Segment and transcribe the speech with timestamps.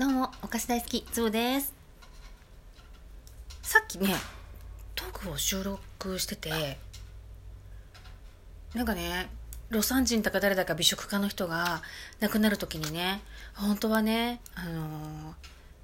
[0.00, 1.74] どうも、お菓子大好き、つぶです。
[3.60, 4.14] さっきね、
[4.94, 6.78] トークを収録してて、
[8.72, 9.28] なんかね、
[9.70, 11.82] 魯山人だか誰だか美食家の人が
[12.18, 13.20] 亡くなる時にね、
[13.54, 15.34] 本当はね、あの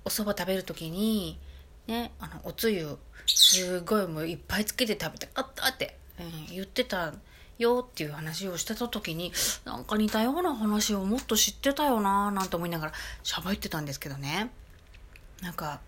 [0.06, 1.38] お蕎麦食べる時に、
[1.86, 2.96] ね、あの、おつゆ、
[3.26, 7.12] すごいもういっぱいつけて食べたかったって、うん言ってた
[7.58, 9.32] よっていう話をしてた時に、
[9.64, 12.92] なんか似たような話をもっと知ってたよななんて思いながら
[13.24, 14.50] 喋ってたんですけどね。
[15.42, 15.80] なんか、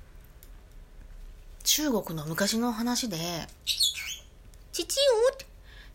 [1.64, 3.16] 中国の昔の話で、
[4.72, 5.46] 父よって、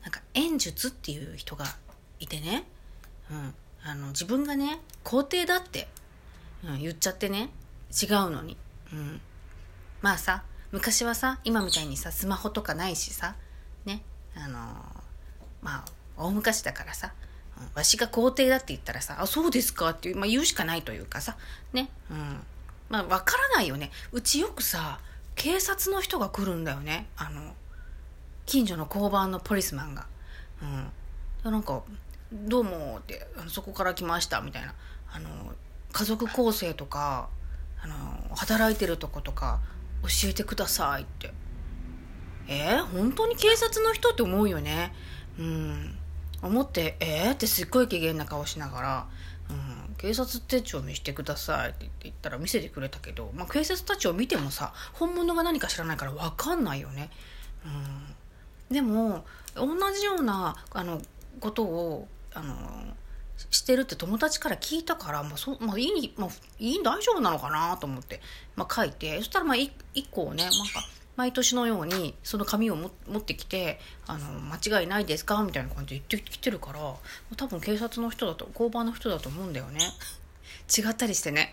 [0.03, 1.65] なんか、演術っていう人が
[2.19, 2.65] いてね、
[3.31, 3.53] うん、
[3.83, 5.87] あの、自分がね、皇帝だって、
[6.63, 7.49] うん、言っちゃってね、
[7.91, 8.57] 違うのに。
[8.91, 9.21] うん。
[10.01, 13.35] まあさ、昔はさ、今みたいにさ、スマホとかないしさ、
[13.85, 14.03] ね、
[14.35, 15.02] あのー
[15.63, 15.85] まあ、
[16.17, 17.13] 大昔だからさ、
[17.75, 21.37] わしが皇帝だって言ったらさ、あ、そうですかって、まあ言うしかないというかさ、
[21.71, 22.39] ね、うん。
[22.89, 23.91] まあわからないよね。
[24.11, 24.99] うちよくさ、
[25.35, 27.07] 警察の人が来るんだよね。
[27.17, 27.53] あの、
[28.45, 30.05] 近所の交番のポリスマンが。
[30.61, 31.51] うん。
[31.51, 31.81] なんか、
[32.31, 34.73] どうもって、あのそこから来ましたみたいな。
[35.11, 35.29] あの、
[35.91, 37.29] 家族構成とか、
[37.81, 37.95] あの、
[38.35, 39.59] 働いてるとことか、
[40.03, 41.33] 教えてくださいって。
[42.47, 44.93] えー、本当に警察の人って思うよね。
[45.39, 45.97] うん。
[46.41, 49.07] 思って、えー、ってすっごい機嫌な顔しながら、
[49.49, 49.53] う
[49.91, 57.09] ん、警察手帳見してくださいって言ったら見せてくれたけど、まあ、警察手帳見てもさ、本物が何か知らないからわかんないよね。
[57.65, 58.73] うん。
[58.73, 59.25] でも、
[59.55, 61.01] 同じような、あの、
[61.39, 62.55] ことを、あの、
[63.49, 68.19] してるって友達から聞いたから、まあ、そまあ、いい、まあ、いい、大丈夫なのかなと思って、
[68.55, 70.57] まあ、書いて、そしたら、まあ、い一個をね、なんか、
[71.15, 75.43] 毎年のように、その紙を持ってきて、あの、間違いないですか？
[75.43, 76.79] みたいな感じで言ってきてるから、
[77.37, 79.79] 多分警察の人だと、交番の人だと思うんだよね。
[80.75, 81.51] 違ったりしてね。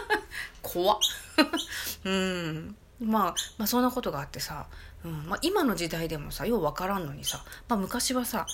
[0.62, 0.98] 怖っ。
[2.04, 2.76] うん。
[3.00, 4.66] まあ、まあ、そんなことがあってさ、
[5.04, 5.26] うん。
[5.26, 8.46] まあ、今の時代でもさ、ようわからんのにさ、まあ、昔はさ、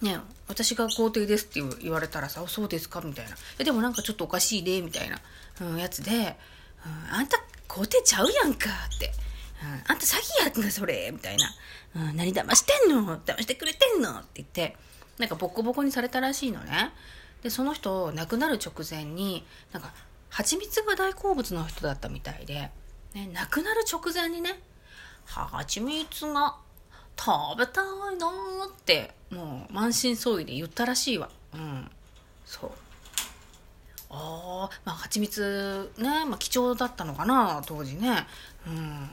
[0.00, 0.18] ね
[0.48, 3.00] 私が皇帝ですって言われたらさ、そうですか？
[3.02, 3.36] みたいな。
[3.64, 5.20] でもなんかちょっとおかしいで、みたいな、
[5.60, 6.36] うん、やつで、
[6.84, 9.12] うん、あんた皇帝ちゃうやんかって。
[9.86, 11.54] あんた詐欺やんか、それみたいな。
[11.94, 13.18] うん、何騙してんの？
[13.18, 14.10] 騙してくれてんの？
[14.10, 14.76] って言って、
[15.18, 16.92] なんかボコボコにされたらしいのね。
[17.42, 19.92] で、その人、亡くなる直前に、なんか、
[20.30, 22.70] 蜂蜜が大好物の人だったみたいで、
[23.14, 24.60] ね、亡くなる直前にね、
[25.26, 26.56] 蜂蜜が
[27.18, 27.84] 食べたい
[28.16, 31.28] なーって、もう満身創痍で言ったらしいわ。
[31.52, 31.90] うん。
[32.46, 32.70] そう。
[34.10, 38.26] ああ、まあ、蜂蜜ね、まあ、貴重だったのかな、当時ね。
[38.66, 39.08] うん。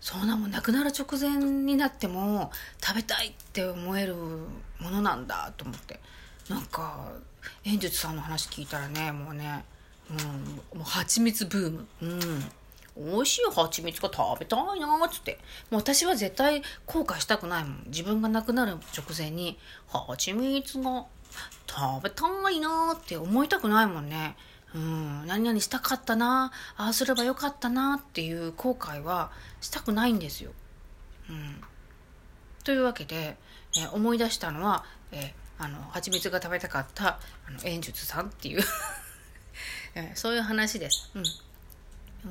[0.00, 2.50] そんなもん、亡くなる直前になっても、
[2.82, 6.00] 食べたいって思えるものなんだ、と思って。
[6.48, 7.10] なんか、
[7.64, 9.64] 演術さんの話聞いたらね、もうね、
[10.10, 11.86] うん、もう蜂蜜ブーム。
[12.02, 12.20] うん。
[12.96, 15.38] 美味しい蜂蜜が食べたいなっつって。
[15.70, 17.82] もう私は絶対後悔したくないもん。
[17.86, 21.06] 自分が亡くなる直前に、蜂蜜が
[21.68, 24.36] 食べたいなって思いたくないもんね。
[24.74, 29.30] うん、何々したかったなああすればよかったなっていう後悔は
[29.60, 30.52] したくないんですよ。
[31.30, 31.60] うん。
[32.64, 33.36] というわけで、
[33.76, 38.62] えー思い出したのは、えーあの、蜂蜜が食べたかった、あの、演術さんっていう、
[39.94, 41.10] えーそういう話です。
[41.14, 41.24] うん。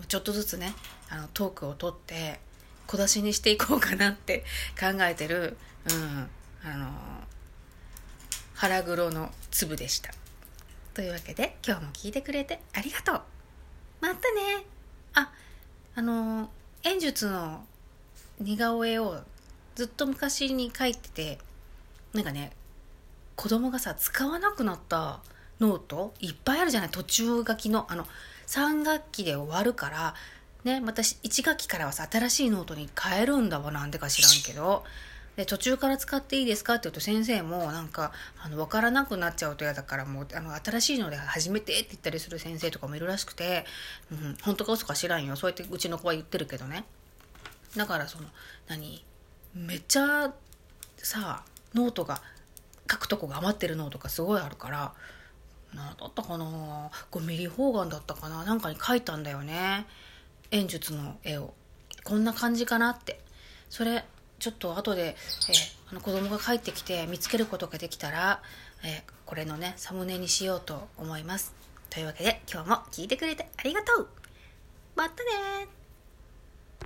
[0.08, 0.74] ちょっとずつね
[1.10, 2.40] あのトークを取って
[2.88, 4.44] 小出しにしていこうかなって
[4.80, 5.58] 考えてる、
[5.90, 6.30] うん、
[6.70, 6.90] あの
[8.54, 10.12] 腹黒の粒でした
[10.98, 13.22] というわけで今日も聞いてくれてありがとう。
[14.02, 14.66] またね。
[15.14, 15.32] あ
[15.94, 16.50] あの
[16.82, 17.64] 演術の
[18.40, 19.20] 似顔絵を
[19.76, 21.38] ずっと昔に描いてて
[22.14, 22.52] なんかね
[23.36, 25.20] 子供がさ使わなくなった
[25.60, 27.86] ノートいっぱいあるじゃない途中書きの。
[27.92, 28.08] あの
[28.48, 30.16] 3学期で終わるから
[30.64, 34.84] ねまた1学期からはさ新しいノートに変えるんだわなんでか知らんけど。
[35.38, 36.74] で途中から使っていいですか？
[36.74, 38.12] って言うと先生もなんか
[38.44, 43.64] あの分からなくなっちゃうと嫌だからもうあの新しいので始めてって言ったりする先生とかもいるらしくて、
[44.12, 45.36] うん、本当か嘘か知らんよ。
[45.36, 46.86] そうやってうちの子は言ってるけどね。
[47.78, 48.28] だからその
[48.68, 49.06] 何？
[49.54, 50.34] めっちゃ
[50.98, 51.44] さ
[51.74, 52.22] ノートが
[52.92, 54.94] 書くとこが余ってるノートがすごいあるから
[55.76, 58.44] 何だったかな？5ミリ方眼だったかな？
[58.44, 59.86] なんかに書いたんだよね。
[60.50, 61.54] 演術の絵を。
[62.04, 63.20] こんな感じかなって。
[63.70, 64.04] それ
[64.40, 65.16] ちょっと後で、
[65.50, 68.42] えーあの子供が帰ってきて見つけることができたら、
[68.84, 71.54] えーこれのねサムネにしようと思います。
[71.90, 74.08] というわけで今日も聞いてくれてありがとう。
[74.96, 75.68] またね